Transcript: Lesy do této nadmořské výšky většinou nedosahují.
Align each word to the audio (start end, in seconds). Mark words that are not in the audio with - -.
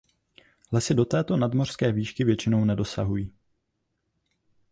Lesy 0.71 0.93
do 0.95 1.05
této 1.05 1.37
nadmořské 1.37 1.91
výšky 1.91 2.23
většinou 2.23 2.65
nedosahují. 2.65 3.33